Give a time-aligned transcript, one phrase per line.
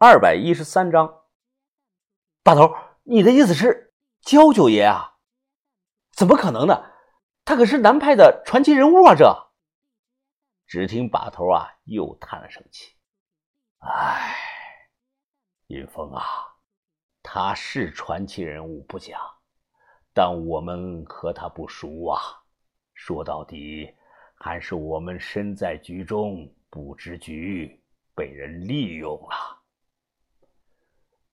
[0.00, 1.24] 二百一十三章。
[2.44, 5.16] 把头，你的意思是焦九爷啊？
[6.12, 6.92] 怎么可能呢？
[7.44, 9.16] 他可是南派的传奇人物啊！
[9.16, 9.50] 这，
[10.68, 12.94] 只听把头啊又叹了声气
[13.82, 14.36] ：“唉，
[15.66, 16.22] 云峰啊，
[17.20, 19.18] 他是传奇人物不假，
[20.14, 22.20] 但我们和他不熟啊。
[22.94, 23.92] 说到底，
[24.36, 27.82] 还是我们身在局中不知局，
[28.14, 29.57] 被人利用了。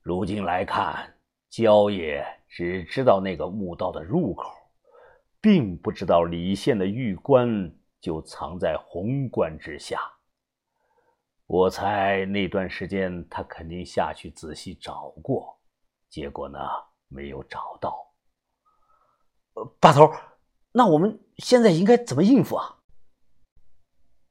[0.05, 1.17] 如今来看，
[1.49, 4.53] 焦爷只知道那个墓道的入口。”
[5.41, 9.99] 并不知道李县的玉棺就藏在红棺之下。
[11.45, 15.59] 我猜那段时间他肯定下去仔细找过，
[16.09, 16.59] 结果呢
[17.07, 18.11] 没有找到。
[19.79, 20.11] 把头，
[20.71, 22.77] 那我们现在应该怎么应付啊？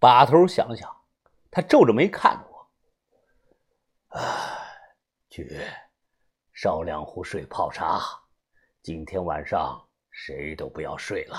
[0.00, 0.92] 把头想了想，
[1.48, 4.22] 他皱着眉看着我：“啊，
[5.34, 5.60] 去
[6.52, 7.98] 烧两壶水泡茶，
[8.82, 9.84] 今天晚上。”
[10.16, 11.36] 谁都不要睡了，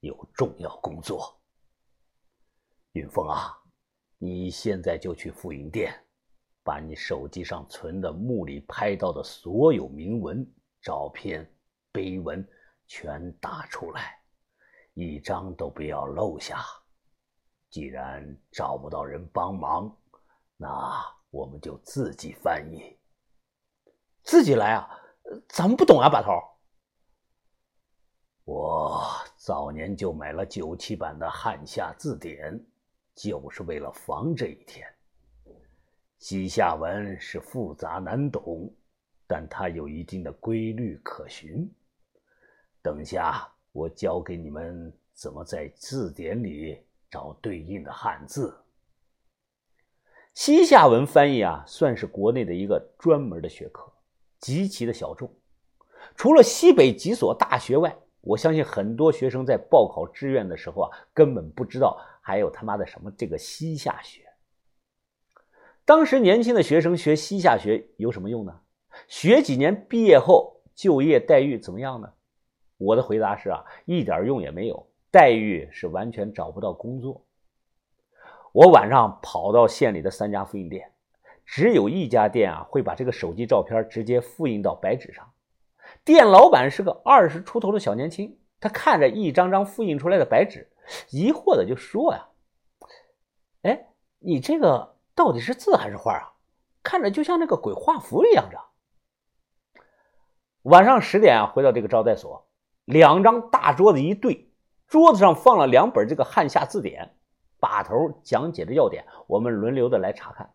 [0.00, 1.40] 有重要工作。
[2.90, 3.56] 云峰啊，
[4.18, 5.94] 你现在就去复印店，
[6.64, 10.44] 把你手机上存的墓里拍到的所有铭文、
[10.82, 11.48] 照片、
[11.92, 12.44] 碑文
[12.88, 14.20] 全打出来，
[14.94, 16.64] 一张都不要漏下。
[17.70, 19.96] 既然找不到人帮忙，
[20.56, 22.98] 那我们就自己翻译。
[24.24, 24.88] 自己来啊？
[25.48, 26.32] 咱们不懂啊，把头。
[28.44, 32.52] 我早年就买了九七版的《汉夏字典》，
[33.14, 34.86] 就是为了防这一天。
[36.18, 38.72] 西夏文是复杂难懂，
[39.26, 41.70] 但它有一定的规律可循。
[42.82, 48.58] 等下我教给你们怎么在字典里找对应的汉字。
[50.34, 53.90] 西夏文翻译啊，算是国内的一个专门的学科，
[54.44, 55.34] 极其的小众。
[56.14, 64.20] 除了西北几所大学外，我相信很多学生在报考志愿的时候啊，根本不知道还有他妈的什么这个西夏学。
[65.86, 68.60] 当时年轻的学生学西夏学有什么用呢？
[69.08, 72.12] 学几年毕业后就业待遇怎么样呢？
[72.76, 77.24] 我的回答是啊，一点用也没有，待遇是完全找不到工作。
[78.52, 80.92] 我晚上跑到县里的三家复印店，
[81.44, 85.32] 只有一家店啊会把这个手机照片直接复印到白纸上。
[86.04, 90.70] 店老板是个二十出头的小年轻，他看着一张张复印出来的白纸，
[91.10, 92.28] 疑惑的就说：“呀，
[93.62, 93.86] 哎，
[94.18, 96.32] 你这个到底是字还是画啊？
[96.82, 98.58] 看着就像那个鬼画符一样着。”
[100.62, 102.48] 晚上十点啊回到这个招待所，
[102.86, 104.50] 两张大桌子一对，
[104.86, 107.14] 桌子上放了两本这个汉夏字典，
[107.60, 110.50] 把头讲解的要点，我们轮流的来查看。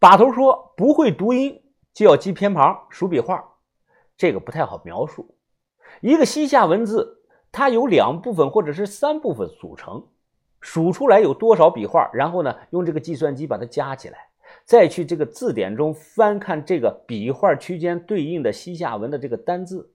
[0.00, 1.62] 把头说：“不会读音
[1.92, 3.44] 就要记偏旁、数笔画。”
[4.16, 5.36] 这个不太好描述，
[6.00, 7.22] 一个西夏文字，
[7.52, 10.08] 它由两部分或者是三部分组成，
[10.60, 14.28] 数出来有多少笔画，然后呢，用这个计算机把它加起来，
[14.64, 19.92] 再去这个字典中翻看这个笔画区间对应的西夏文的这个单字，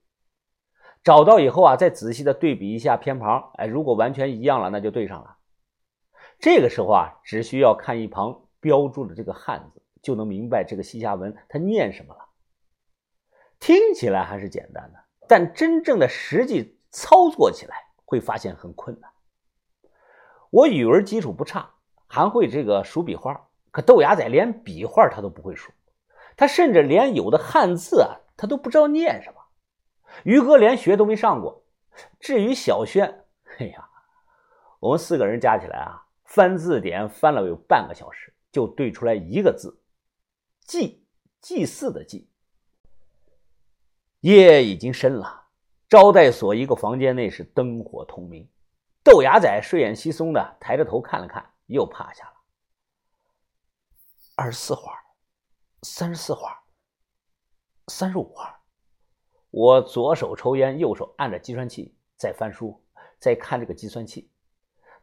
[1.03, 5.37] 找到以后啊，再仔细的对比一下偏旁，哎，如果完全一样了，那就对上了。
[6.39, 12.29] 这个时候啊，只需要看一旁标注的这个汉字，就能明白这个西夏文它念什么了。
[13.59, 19.09] 听起来还是简单的，但真正的实际操作起来会发现很困难。
[20.51, 21.71] 我语文基础不差，
[22.05, 25.71] 还会这个数笔画，可豆芽仔连笔画他都不会数，
[26.37, 29.41] 他甚至连有的汉字啊，他都不知道念什么。
[30.23, 31.63] 于哥连学都没上过。
[32.19, 33.25] 至于小轩，
[33.57, 33.89] 哎呀，
[34.79, 39.81] 我们四个人加起来啊，翻字典翻了有半个小时，就对出来一个字
[40.65, 41.07] “祭”，
[41.41, 42.29] 祭祀的“祭”。
[44.21, 45.45] 夜已经深了，
[45.87, 48.49] 招待所一个房间内是灯火通明。
[49.03, 52.33] 豆芽仔睡眼惺忪的抬着头看了看，又趴下了。
[54.35, 54.99] 二十四画，
[55.83, 56.63] 三十四画，
[57.87, 58.59] 三十五画。
[59.51, 62.83] 我左手抽烟，右手按着计算器在翻书，
[63.19, 64.31] 在看这个计算器。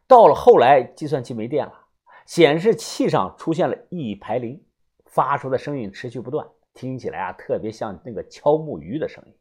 [0.05, 1.87] 到了后来，计算器没电了，
[2.25, 4.63] 显示器上出现了一排零，
[5.13, 6.47] 发出的声音持续不断。
[6.73, 9.37] 听起来啊，特别像那个敲木鱼的声音。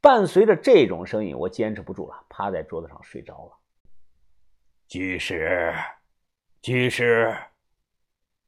[0.00, 3.52] 伴随着这种声音，我坚持不住了，趴在桌子上睡着了。
[4.86, 5.74] 居士，
[6.60, 7.36] 居士，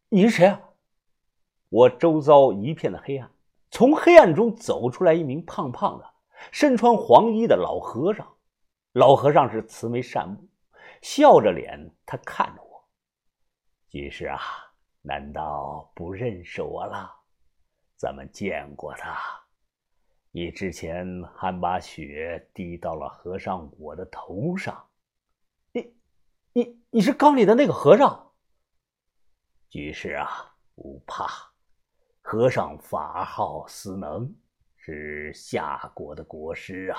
[0.08, 0.60] 你是谁啊？
[1.70, 3.28] 我周遭一片的黑暗，
[3.72, 6.08] 从黑暗中走出来一名胖胖的、
[6.52, 8.32] 身穿黄衣的老和尚。
[8.92, 10.48] 老和尚是慈眉善目，
[11.02, 12.88] 笑着脸，他看着我。
[13.88, 14.38] 居士啊，
[15.06, 17.14] 难道不认识我了？
[17.94, 19.14] 咱们见过他，
[20.30, 21.06] 你之前
[21.36, 24.82] 还把血滴到了和尚我的头上。
[25.72, 25.94] 你、
[26.54, 28.32] 你、你是缸里的那个和尚？
[29.68, 31.52] 居士啊，不怕，
[32.22, 34.34] 和尚法号思能，
[34.76, 36.98] 是夏国的国师啊。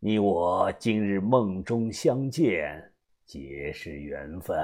[0.00, 2.92] 你我今日梦中相见，
[3.24, 4.58] 皆是缘分。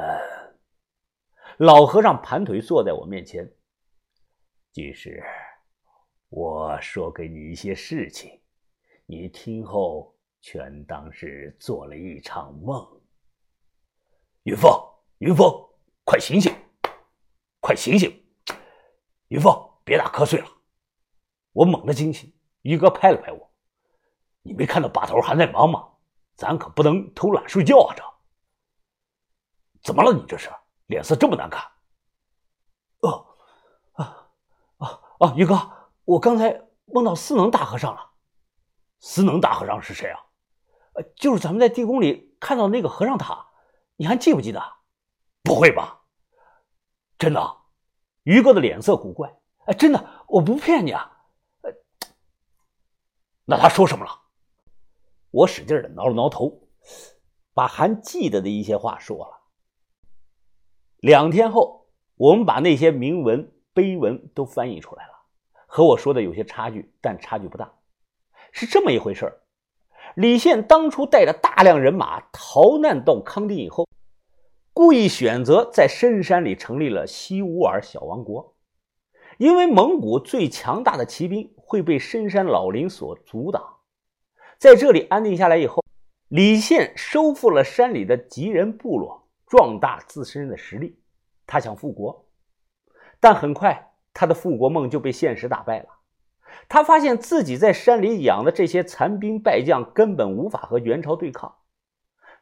[1.59, 3.51] 老和尚盘腿坐在我面前。
[4.75, 5.25] 居士，
[6.29, 8.39] 我说给你一些事情，
[9.07, 12.87] 你听后全当是做了一场梦。
[14.43, 14.71] 云峰，
[15.17, 15.51] 云峰，
[16.05, 16.55] 快醒醒，
[17.61, 18.23] 快醒醒！
[19.29, 19.51] 云峰，
[19.83, 20.47] 别打瞌睡了。
[21.53, 22.31] 我猛地惊醒，
[22.61, 23.51] 于哥拍了拍我。
[24.43, 25.89] 你没看到把头还在忙吗？
[26.35, 27.97] 咱可不能偷懒睡觉啊！
[27.97, 28.05] 这
[29.83, 30.13] 怎么了？
[30.13, 30.51] 你这是
[30.87, 31.63] 脸色这么难看？
[33.01, 33.27] 哦，
[33.93, 34.29] 啊
[34.79, 35.35] 啊啊！
[35.37, 35.71] 于哥，
[36.05, 38.13] 我刚才梦到司能大和尚了。
[39.01, 40.21] 司能大和尚是谁啊？
[40.95, 43.47] 呃，就是咱们在地宫里看到那个和尚塔，
[43.97, 44.63] 你还记不记得？
[45.43, 46.03] 不会吧？
[47.19, 47.57] 真的？
[48.23, 49.39] 于哥的脸色古怪。
[49.67, 51.21] 哎，真的，我不骗你啊。
[51.63, 51.73] 呃，
[53.45, 54.23] 那他说什么了？
[55.31, 56.69] 我使劲的挠了挠头，
[57.53, 59.43] 把还记得的一些话说了。
[61.07, 61.87] 两天后，
[62.17, 65.13] 我们把那些铭文碑文都翻译出来了，
[65.69, 67.73] 和我说的有些差距，但差距不大。
[68.51, 69.41] 是这么一回事儿
[70.17, 73.87] 李宪当初带着大量人马逃难到康定以后，
[74.73, 78.57] 故意选择在深山里成立了西乌尔小王国，
[79.39, 83.63] 因为蒙古最强大的骑兵会被深山老林所阻挡。
[84.59, 85.85] 在这里安定下来以后，
[86.27, 90.99] 李现收复了山里的吉人部落，壮大自身的实力。
[91.47, 92.27] 他想复国，
[93.21, 95.89] 但很快他的复国梦就被现实打败了。
[96.69, 101.57] 他发现自己在山里养的这些残兵败将根本无法和元朝对抗。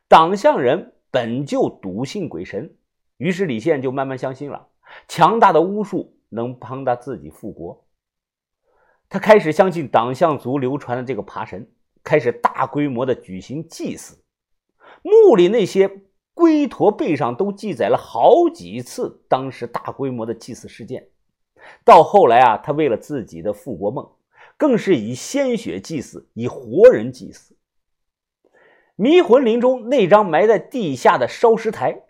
[0.08, 2.76] 党项人本就笃信鬼神，
[3.16, 4.68] 于是李现就慢慢相信了
[5.08, 7.86] 强大的巫术能帮他自己复国。
[9.08, 11.70] 他开始相信党项族流传的这个爬神。
[12.02, 14.22] 开始大规模的举行祭祀，
[15.02, 15.90] 墓里那些
[16.34, 21.08] 龟驼背上都记载了好几次当时大规模的祭祀事件。
[21.84, 24.06] 到后来啊，他为了自己的复国梦，
[24.56, 27.56] 更是以鲜血祭祀，以活人祭祀。
[28.96, 32.02] 迷魂林中那张埋在地下的烧尸台，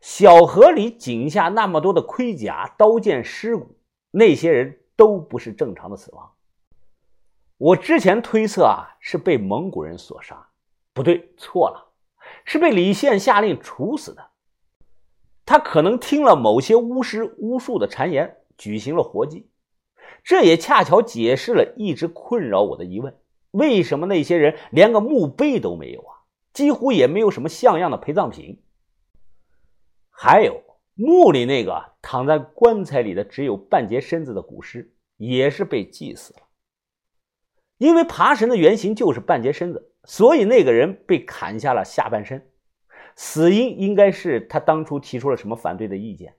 [0.00, 3.76] 小河里井下那么多的盔甲、刀剑、尸骨，
[4.10, 6.30] 那些人都不是正常的死亡。
[7.58, 10.48] 我之前推测啊，是被蒙古人所杀，
[10.94, 11.91] 不对，错了，
[12.44, 14.30] 是被李现下令处死的。
[15.44, 19.48] 他可能听了某些巫师巫术的谗言，举行了活祭。
[20.24, 23.18] 这也恰巧解释了一直困扰我的疑问：
[23.50, 26.22] 为什么那些人连个墓碑都没有啊？
[26.52, 28.62] 几乎也没有什么像样的陪葬品。
[30.10, 30.62] 还有
[30.94, 36.40] 墓里那个躺在棺材里的只有半截身子的古尸，也是被祭死了。
[37.78, 42.50] 因为爬神的原型就是半截身子，所以那个人被砍下了下半身，
[43.16, 46.34] 死因应该是他当初提出了什么反对的意见。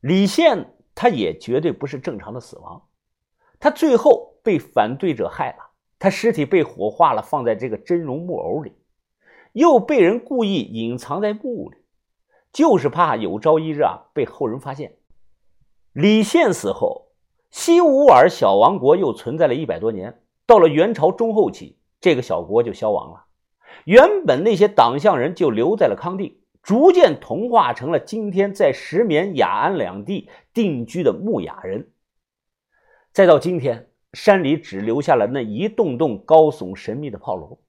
[0.00, 2.82] 李现他也绝对不是正常的死亡，
[3.58, 8.72] 他最后被反对者害了，他尸体被火化了，放在这个真容木偶里，
[9.52, 11.76] 又被人故意隐藏在墓里，
[12.52, 14.96] 就是怕有朝一日啊被后人发现。
[15.92, 17.06] 李现死后。
[17.50, 23.26] 西乌尔小王国又存在了一百多年，到了元朝中后期，这个小国就消亡了。
[23.84, 31.92] 原本那些党项人就留在了康定，逐渐同化成了今天在石棉、雅安两地定居的牧雅人。
[33.12, 37.60] 再到今天，山里只留下了那一栋栋高耸神秘的炮楼。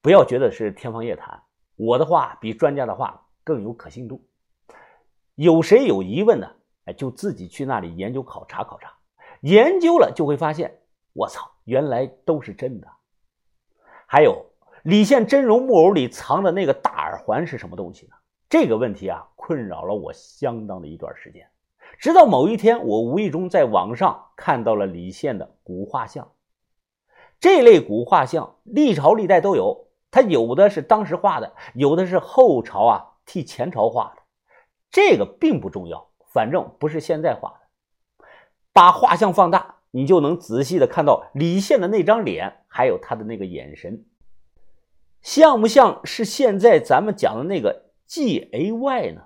[0.00, 1.42] 不要觉得是天方夜谭，
[1.76, 4.26] 我的话比专家的话更有可信度。
[5.36, 6.50] 有谁有疑问呢？
[6.86, 8.92] 哎，就自己去那里研究考察考察，
[9.42, 10.80] 研究了就会发现，
[11.12, 12.88] 我操，原来都是真的。
[14.06, 14.44] 还有
[14.82, 18.14] 李现真容木偶里藏的那个大耳环是什么东西呢？
[18.48, 21.48] 这个问题啊，困扰了我相当的一段时间。
[21.98, 26.32] 直到某一天，我无意中在网上看到了李现的古画像。
[27.40, 34.22] 这类古画像历朝历代都有，它有的是当时画的，有的是后朝啊替前朝画的，
[34.90, 36.10] 这个并不重要。
[36.32, 38.26] 反正不是现在画的，
[38.72, 44.04] 把画像放大，你就能仔细的看到李现的那张脸，还有他的那个眼神，
[45.20, 49.22] 像不像是现在咱们讲的那个 G A Y 呢？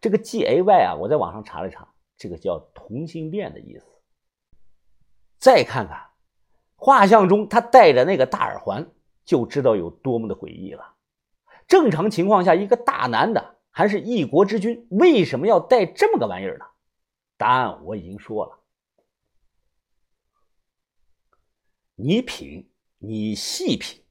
[0.00, 3.86] 这个 G A Y 啊，我在网上查了查，这个叫同性恋的意思。
[5.38, 6.08] 再看看
[6.76, 8.90] 画像中他戴着那个大耳环，
[9.24, 10.94] 就知道有多么的诡异了。
[11.68, 16.64] 正常情况下，一个大男的还是一国之君，为什么要戴这么个玩意儿呢？
[17.36, 18.58] 答案我已经说了，
[21.96, 24.03] 你品，你细品。